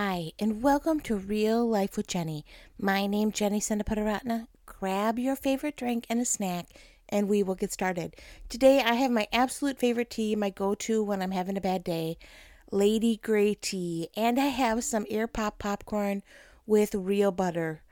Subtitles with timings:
[0.00, 2.44] Hi, and welcome to Real Life with Jenny.
[2.78, 4.46] My name is Jenny Senapataratna.
[4.64, 6.68] Grab your favorite drink and a snack,
[7.08, 8.14] and we will get started.
[8.48, 12.16] Today, I have my absolute favorite tea, my go-to when I'm having a bad day,
[12.70, 16.22] Lady Grey tea, and I have some ear pop popcorn
[16.64, 17.82] with real butter.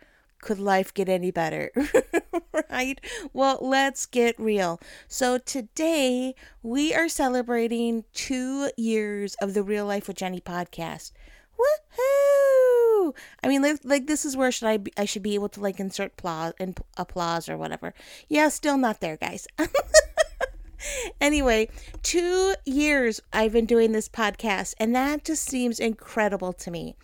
[0.41, 1.73] Could life get any better?
[2.71, 3.01] right?
[3.33, 4.81] Well, let's get real.
[5.09, 11.11] So, today we are celebrating two years of the Real Life with Jenny podcast.
[11.59, 13.15] Woohoo!
[13.43, 15.61] I mean, like, like this is where should I be, I should be able to
[15.61, 17.95] like insert applause and applause or whatever.
[18.29, 19.47] Yeah, still not there, guys.
[21.21, 21.69] anyway,
[22.03, 26.97] two years I've been doing this podcast, and that just seems incredible to me.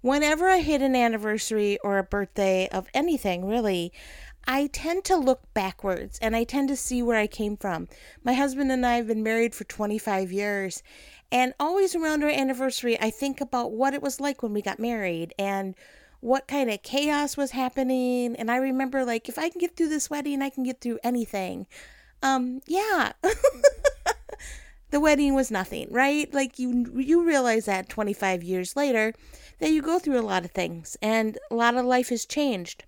[0.00, 3.92] Whenever I hit an anniversary or a birthday of anything, really,
[4.46, 7.88] I tend to look backwards and I tend to see where I came from.
[8.24, 10.82] My husband and I have been married for 25 years,
[11.30, 14.78] and always around our anniversary, I think about what it was like when we got
[14.78, 15.74] married and
[16.20, 18.34] what kind of chaos was happening.
[18.36, 20.98] And I remember, like, if I can get through this wedding, I can get through
[21.04, 21.66] anything.
[22.22, 23.12] Um, yeah.
[24.90, 26.32] the wedding was nothing, right?
[26.32, 29.12] Like you you realize that 25 years later
[29.60, 32.84] that you go through a lot of things and a lot of life has changed.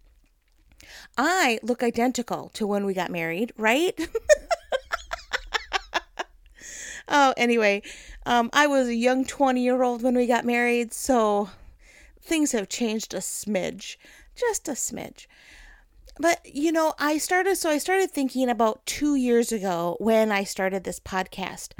[1.16, 3.98] I look identical to when we got married, right?
[7.10, 7.82] oh, anyway,
[8.24, 11.50] um, I was a young 20 year old when we got married, so
[12.22, 13.96] things have changed a smidge,
[14.34, 15.26] just a smidge.
[16.18, 20.44] But, you know, I started, so I started thinking about two years ago when I
[20.44, 21.70] started this podcast.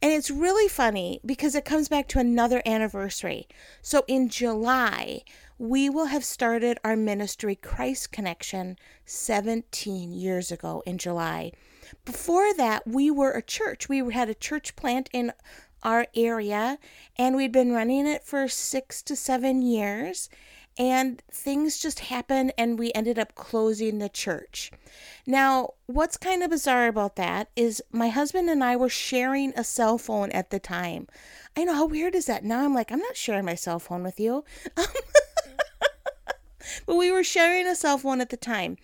[0.00, 3.46] And it's really funny because it comes back to another anniversary.
[3.82, 5.22] So in July,
[5.58, 11.52] we will have started our ministry Christ Connection 17 years ago in July.
[12.04, 13.88] Before that, we were a church.
[13.88, 15.32] We had a church plant in
[15.82, 16.78] our area
[17.16, 20.30] and we'd been running it for six to seven years
[20.76, 24.72] and things just happened and we ended up closing the church.
[25.26, 29.62] Now, what's kind of bizarre about that is my husband and I were sharing a
[29.62, 31.06] cell phone at the time.
[31.56, 32.44] I know how weird is that?
[32.44, 34.44] Now I'm like, I'm not sharing my cell phone with you.
[36.86, 38.76] but we were sharing a cell phone at the time.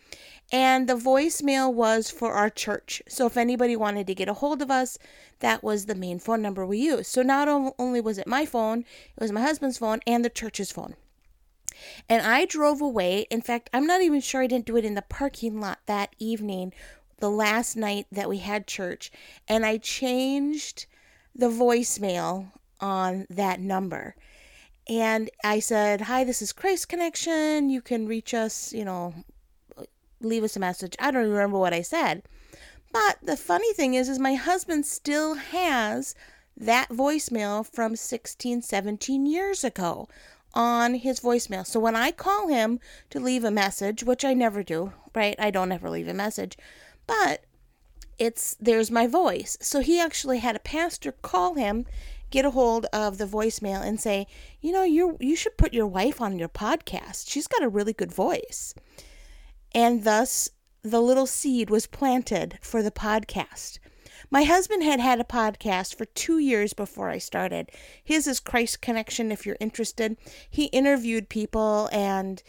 [0.53, 3.03] And the voicemail was for our church.
[3.09, 4.99] So if anybody wanted to get a hold of us,
[5.39, 7.07] that was the main phone number we used.
[7.07, 10.73] So not only was it my phone, it was my husband's phone and the church's
[10.73, 10.97] phone.
[12.09, 13.27] And I drove away.
[13.31, 16.15] In fact, I'm not even sure I didn't do it in the parking lot that
[16.19, 16.73] evening,
[17.19, 19.13] the last night that we had church.
[19.49, 20.87] And I changed
[21.35, 24.17] the voicemail on that number.
[24.89, 27.71] And I said, Hi, this is Christ Connection.
[27.71, 29.15] You can reach us, you know,
[30.21, 30.97] leave us a message.
[30.99, 32.23] I don't remember what I said.
[32.93, 36.15] But the funny thing is, is my husband still has
[36.57, 40.09] that voicemail from 16, 17 years ago
[40.53, 41.67] on his voicemail.
[41.67, 45.37] So when I call him to leave a message, which I never do, right?
[45.39, 46.59] I don't ever leave a message,
[47.07, 47.45] but
[48.19, 49.57] it's there's my voice.
[49.61, 51.87] So he actually had a pastor call him,
[52.31, 54.27] get a hold of the voicemail and say,
[54.61, 57.31] "You know, you you should put your wife on your podcast.
[57.31, 58.75] She's got a really good voice."
[59.75, 60.51] And thus
[60.83, 63.79] the little seed was planted for the podcast.
[64.31, 67.71] My husband had had a podcast for two years before I started.
[68.03, 70.17] His is Christ Connection, if you're interested.
[70.49, 72.43] He interviewed people, and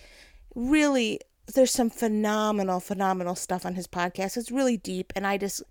[0.53, 1.19] really,
[1.53, 4.37] there's some phenomenal, phenomenal stuff on his podcast.
[4.37, 5.63] It's really deep, and I just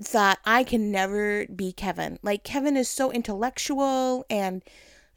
[0.00, 2.18] thought I can never be Kevin.
[2.22, 4.62] Like, Kevin is so intellectual and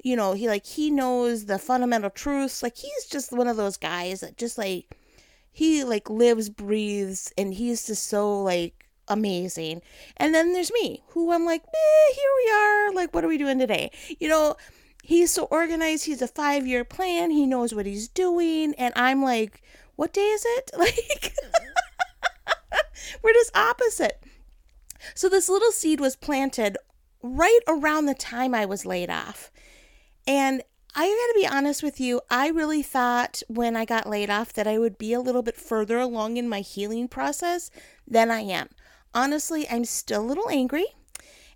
[0.04, 2.62] you know, he like he knows the fundamental truths.
[2.62, 4.96] Like he's just one of those guys that just like
[5.58, 9.82] he like lives, breathes, and he's just so like amazing.
[10.16, 12.94] And then there's me, who I'm like, eh, here we are.
[12.94, 13.90] Like, what are we doing today?
[14.20, 14.56] You know,
[15.02, 16.06] he's so organized.
[16.06, 17.32] He's a five year plan.
[17.32, 18.76] He knows what he's doing.
[18.76, 19.64] And I'm like,
[19.96, 20.70] what day is it?
[20.78, 21.34] Like,
[23.24, 24.22] we're just opposite.
[25.16, 26.78] So this little seed was planted
[27.24, 29.50] right around the time I was laid off.
[30.28, 30.62] And
[31.00, 34.52] I got to be honest with you, I really thought when I got laid off
[34.54, 37.70] that I would be a little bit further along in my healing process
[38.08, 38.70] than I am
[39.18, 40.86] honestly, I'm still a little angry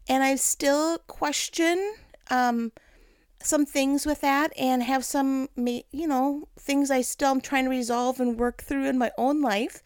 [0.08, 1.94] and I still question
[2.32, 2.72] um,
[3.40, 7.70] some things with that and have some, you know, things I still am trying to
[7.70, 9.84] resolve and work through in my own life.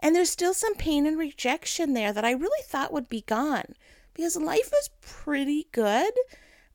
[0.00, 3.74] And there's still some pain and rejection there that I really thought would be gone
[4.12, 6.12] because life is pretty good,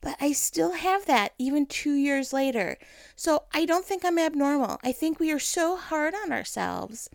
[0.01, 2.77] but I still have that even two years later.
[3.15, 4.79] So I don't think I'm abnormal.
[4.83, 7.09] I think we are so hard on ourselves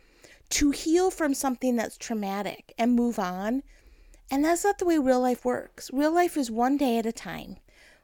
[0.51, 3.63] to heal from something that's traumatic and move on.
[4.31, 5.91] And that's not the way real life works.
[5.93, 7.57] Real life is one day at a time,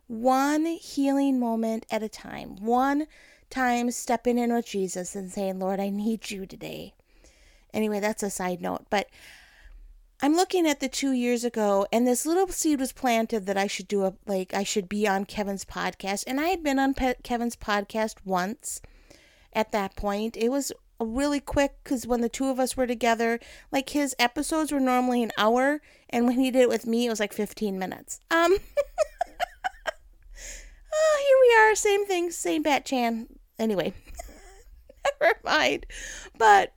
[0.07, 3.07] one healing moment at a time, one
[3.51, 6.95] time stepping in with Jesus and saying, Lord, I need you today.
[7.73, 8.87] Anyway, that's a side note.
[8.91, 9.09] But
[10.23, 13.67] I'm looking at the two years ago, and this little seed was planted that I
[13.67, 16.93] should do a like I should be on Kevin's podcast, and I had been on
[16.93, 18.83] Pe- Kevin's podcast once.
[19.53, 23.41] At that point, it was really quick because when the two of us were together,
[23.73, 25.81] like his episodes were normally an hour,
[26.11, 28.21] and when he did it with me, it was like 15 minutes.
[28.31, 28.59] Um,
[30.93, 33.27] oh, here we are, same thing, same Bat Chan.
[33.59, 33.95] Anyway,
[35.21, 35.87] never mind.
[36.37, 36.75] But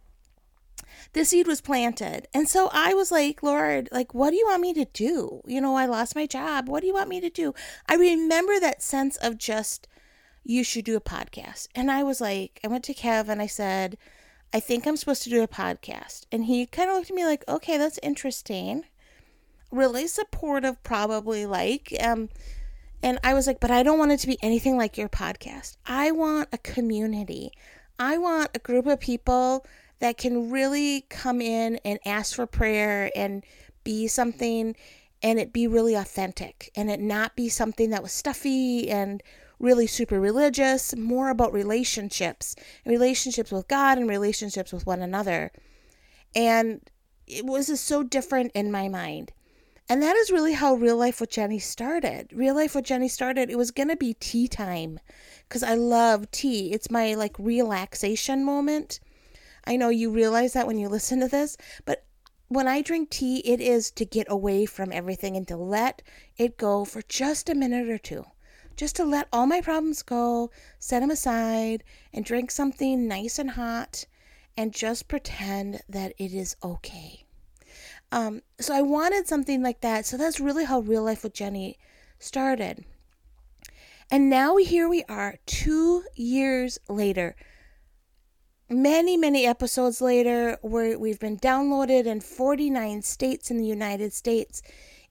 [1.14, 2.28] the seed was planted.
[2.34, 5.42] And so I was like, Lord, like, what do you want me to do?
[5.46, 6.68] You know, I lost my job.
[6.68, 7.54] What do you want me to do?
[7.88, 9.88] I remember that sense of just,
[10.44, 11.68] you should do a podcast.
[11.76, 13.98] And I was like, I went to Kev and I said,
[14.54, 16.26] I think I'm supposed to do a podcast.
[16.32, 18.86] And he kind of looked at me like, okay, that's interesting.
[19.72, 21.96] Really supportive, probably like.
[22.04, 22.30] Um,
[23.04, 25.78] and I was like, but I don't want it to be anything like your podcast.
[25.86, 27.52] I want a community.
[28.00, 29.66] I want a group of people
[30.04, 33.42] that can really come in and ask for prayer and
[33.86, 34.76] be something
[35.22, 39.24] and it be really authentic and it not be something that was stuffy and
[39.60, 42.54] really super religious, more about relationships,
[42.86, 45.54] relationships with God and relationships with one another.
[46.36, 46.82] And
[47.26, 49.32] it was so different in my mind.
[49.88, 52.30] And that is really how Real Life with Jenny started.
[52.34, 55.00] Real Life with Jenny started, it was going to be tea time
[55.48, 56.74] because I love tea.
[56.74, 59.00] It's my like relaxation moment.
[59.66, 62.06] I know you realize that when you listen to this, but
[62.48, 66.02] when I drink tea, it is to get away from everything and to let
[66.38, 68.26] it go for just a minute or two.
[68.76, 73.52] Just to let all my problems go, set them aside, and drink something nice and
[73.52, 74.06] hot,
[74.58, 77.26] and just pretend that it is okay.
[78.12, 80.06] Um, so I wanted something like that.
[80.06, 81.80] So that's really how Real Life with Jenny
[82.20, 82.86] started.
[84.12, 87.36] And now here we are, two years later
[88.74, 94.62] many, many episodes later, where we've been downloaded in 49 states in the United States,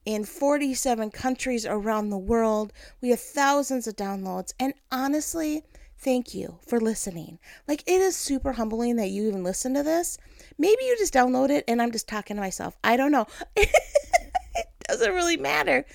[0.05, 2.73] in 47 countries around the world.
[3.01, 4.53] We have thousands of downloads.
[4.59, 5.63] And honestly,
[5.97, 7.39] thank you for listening.
[7.67, 10.17] Like, it is super humbling that you even listen to this.
[10.57, 12.77] Maybe you just download it and I'm just talking to myself.
[12.83, 13.27] I don't know.
[13.55, 13.69] it
[14.87, 15.85] doesn't really matter.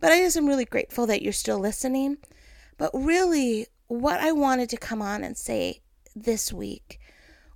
[0.00, 2.18] But I just am really grateful that you're still listening.
[2.76, 5.82] But really, what I wanted to come on and say
[6.16, 6.98] this week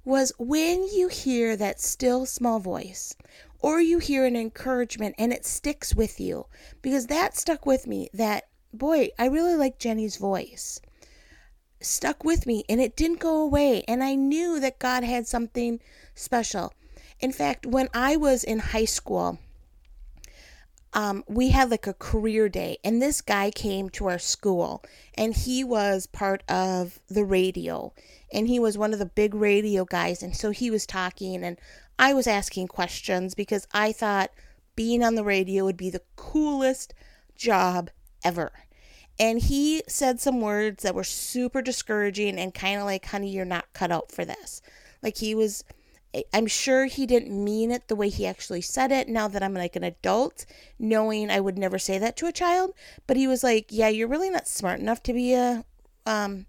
[0.07, 3.17] was when you hear that still small voice
[3.59, 6.47] or you hear an encouragement and it sticks with you
[6.81, 10.81] because that stuck with me that boy i really like jenny's voice
[11.81, 15.81] stuck with me and it didn't go away and i knew that god had something
[16.15, 16.73] special.
[17.19, 19.41] In fact when i was in high school
[20.93, 24.83] um, we had like a career day, and this guy came to our school,
[25.15, 27.93] and he was part of the radio,
[28.33, 31.59] and he was one of the big radio guys, and so he was talking, and
[31.99, 34.31] I was asking questions because I thought
[34.75, 36.93] being on the radio would be the coolest
[37.35, 37.91] job
[38.23, 38.53] ever.
[39.19, 43.47] And he said some words that were super discouraging and kind of like, honey, you're
[43.47, 44.61] not cut out for this.
[45.03, 45.65] Like he was
[46.33, 49.55] I'm sure he didn't mean it the way he actually said it now that I'm
[49.55, 50.47] like an adult,
[50.79, 52.73] knowing I would never say that to a child.
[53.07, 55.65] But he was like, Yeah, you're really not smart enough to be a,
[56.07, 56.47] um,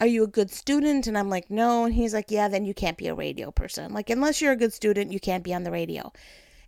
[0.00, 1.06] are you a good student?
[1.06, 1.84] And I'm like, No.
[1.84, 3.92] And he's like, Yeah, then you can't be a radio person.
[3.92, 6.12] Like, unless you're a good student, you can't be on the radio.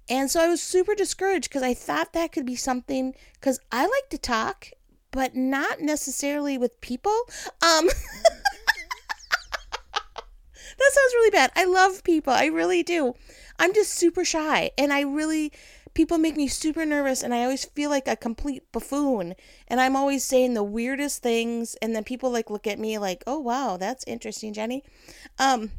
[0.08, 3.82] And so I was super discouraged because I thought that could be something, because I
[3.82, 4.70] like to talk,
[5.10, 7.16] but not necessarily with people.
[7.62, 7.90] Um,
[10.78, 11.50] That sounds really bad.
[11.56, 12.32] I love people.
[12.32, 13.14] I really do.
[13.58, 15.52] I'm just super shy and I really
[15.98, 19.34] people make me super nervous and I always feel like a complete buffoon
[19.66, 23.24] and I'm always saying the weirdest things and then people like look at me like,
[23.26, 24.84] "Oh wow, that's interesting, Jenny."
[25.40, 25.72] Um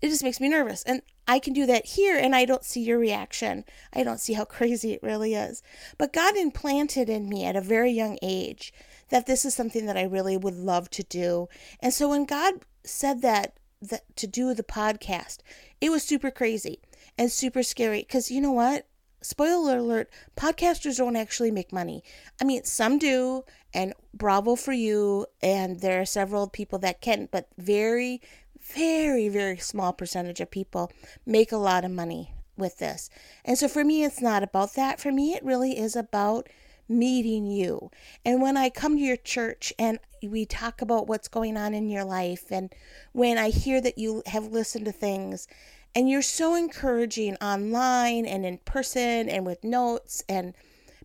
[0.00, 2.82] it just makes me nervous and I can do that here and I don't see
[2.82, 3.64] your reaction.
[3.92, 5.60] I don't see how crazy it really is.
[5.98, 8.72] But God implanted in me at a very young age
[9.08, 11.48] that this is something that I really would love to do.
[11.80, 15.38] And so when God said that the, to do the podcast.
[15.80, 16.80] It was super crazy
[17.18, 18.86] and super scary because you know what?
[19.22, 22.04] Spoiler alert, podcasters don't actually make money.
[22.40, 23.44] I mean, some do,
[23.74, 25.26] and bravo for you.
[25.42, 28.20] And there are several people that can, but very,
[28.60, 30.92] very, very small percentage of people
[31.24, 33.10] make a lot of money with this.
[33.44, 35.00] And so for me, it's not about that.
[35.00, 36.48] For me, it really is about
[36.88, 37.90] meeting you.
[38.24, 41.88] And when I come to your church and we talk about what's going on in
[41.88, 42.72] your life, and
[43.12, 45.48] when I hear that you have listened to things,
[45.96, 50.52] and you're so encouraging online and in person and with notes and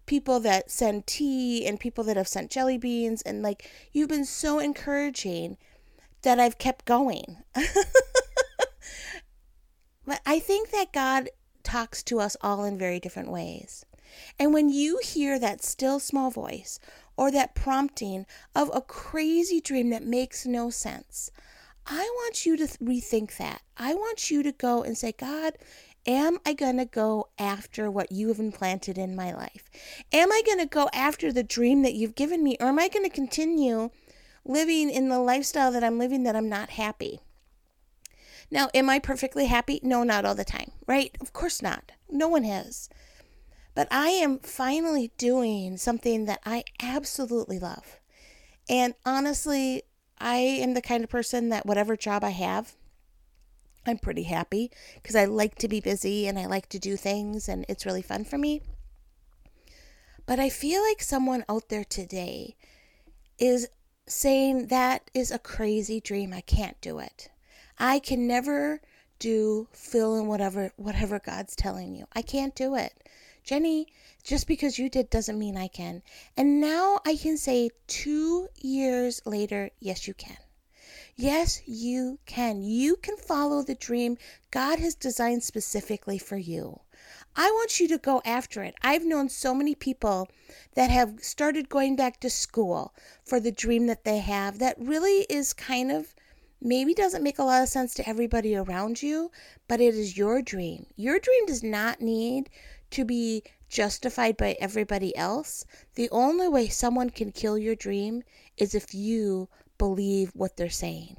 [0.05, 3.21] people that send tea and people that have sent jelly beans.
[3.21, 5.55] And like, you've been so encouraging
[6.23, 7.37] that I've kept going.
[10.05, 11.29] but I think that God
[11.63, 13.85] talks to us all in very different ways.
[14.37, 16.81] And when you hear that still small voice
[17.15, 21.31] or that prompting of a crazy dream that makes no sense,
[21.85, 23.61] I want you to rethink that.
[23.77, 25.53] I want you to go and say, God,
[26.05, 29.69] am I going to go after what you have implanted in my life?
[30.11, 32.57] Am I going to go after the dream that you've given me?
[32.59, 33.89] Or am I going to continue
[34.45, 37.21] living in the lifestyle that I'm living that I'm not happy?
[38.49, 39.79] Now, am I perfectly happy?
[39.81, 41.15] No, not all the time, right?
[41.21, 41.93] Of course not.
[42.09, 42.89] No one is.
[43.73, 48.01] But I am finally doing something that I absolutely love.
[48.69, 49.83] And honestly,
[50.21, 52.75] I am the kind of person that whatever job I have,
[53.85, 57.49] I'm pretty happy because I like to be busy and I like to do things
[57.49, 58.61] and it's really fun for me.
[60.27, 62.55] But I feel like someone out there today
[63.39, 63.67] is
[64.07, 66.33] saying that is a crazy dream.
[66.33, 67.29] I can't do it.
[67.79, 68.81] I can never
[69.21, 72.05] do fill in whatever whatever God's telling you.
[72.13, 72.91] I can't do it.
[73.43, 73.87] Jenny,
[74.23, 76.01] just because you did doesn't mean I can.
[76.35, 80.37] And now I can say 2 years later, yes you can.
[81.15, 82.61] Yes, you can.
[82.63, 84.17] You can follow the dream
[84.49, 86.81] God has designed specifically for you.
[87.35, 88.75] I want you to go after it.
[88.81, 90.29] I've known so many people
[90.75, 95.25] that have started going back to school for the dream that they have that really
[95.29, 96.15] is kind of
[96.61, 99.31] maybe doesn't make a lot of sense to everybody around you,
[99.67, 100.85] but it is your dream.
[100.95, 102.49] Your dream does not need
[102.91, 105.65] to be justified by everybody else.
[105.95, 108.23] The only way someone can kill your dream
[108.57, 111.17] is if you believe what they're saying.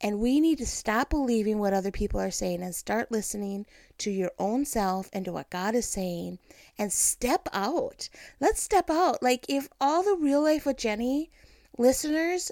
[0.00, 3.66] And we need to stop believing what other people are saying and start listening
[3.98, 6.38] to your own self and to what God is saying
[6.78, 8.08] and step out.
[8.40, 9.22] Let's step out.
[9.22, 11.30] Like, if all the real life with Jenny
[11.76, 12.50] listeners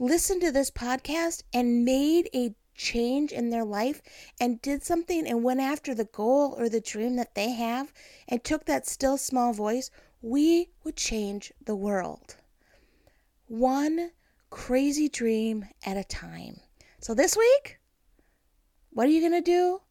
[0.00, 4.00] listened to this podcast and made a change in their life
[4.40, 7.92] and did something and went after the goal or the dream that they have
[8.26, 9.90] and took that still small voice,
[10.22, 12.36] we would change the world.
[13.46, 14.12] One
[14.48, 16.60] crazy dream at a time.
[17.00, 17.78] So this week,
[18.88, 19.82] what are you going to do?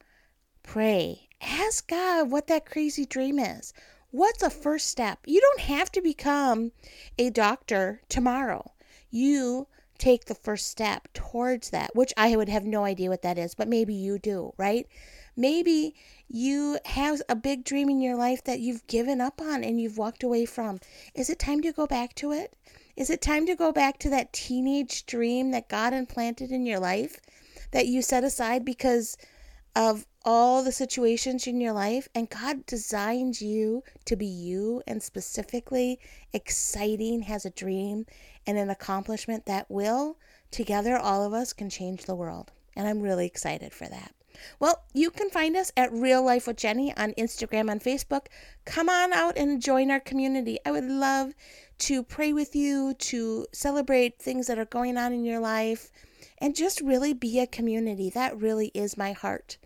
[0.63, 1.29] Pray.
[1.39, 3.73] Ask God what that crazy dream is.
[4.09, 5.19] What's a first step?
[5.27, 6.71] You don't have to become
[7.19, 8.71] a doctor tomorrow.
[9.11, 9.67] You
[9.99, 13.53] take the first step towards that, which I would have no idea what that is,
[13.53, 14.87] but maybe you do, right?
[15.35, 15.93] Maybe
[16.27, 19.97] you have a big dream in your life that you've given up on and you've
[19.97, 20.79] walked away from.
[21.13, 22.55] Is it time to go back to it?
[22.97, 26.79] Is it time to go back to that teenage dream that God implanted in your
[26.79, 27.19] life
[27.71, 29.15] that you set aside because
[29.75, 32.09] of all the situations in your life?
[32.13, 35.99] And God designed you to be you and specifically
[36.33, 38.05] exciting, has a dream
[38.49, 40.17] and an accomplishment that will,
[40.49, 42.51] together, all of us can change the world.
[42.75, 44.15] And I'm really excited for that.
[44.59, 48.25] Well, you can find us at Real Life with Jenny on Instagram and Facebook.
[48.65, 50.57] Come on out and join our community.
[50.65, 51.35] I would love
[51.79, 55.91] to pray with you, to celebrate things that are going on in your life,
[56.39, 58.09] and just really be a community.
[58.09, 59.59] That really is my heart.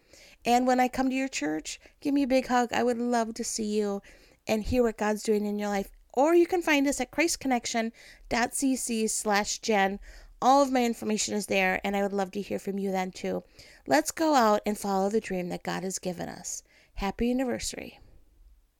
[0.43, 2.73] And when I come to your church, give me a big hug.
[2.73, 4.01] I would love to see you
[4.45, 5.89] and hear what God's doing in your life.
[6.13, 9.99] Or you can find us at christconnection.cc slash Jen.
[10.41, 13.11] All of my information is there, and I would love to hear from you then
[13.11, 13.43] too.
[13.87, 16.63] Let's go out and follow the dream that God has given us.
[16.95, 17.99] Happy anniversary.